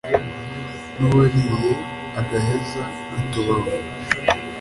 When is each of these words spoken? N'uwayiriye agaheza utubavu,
N'uwayiriye 0.97 1.71
agaheza 2.19 2.81
utubavu, 3.17 3.73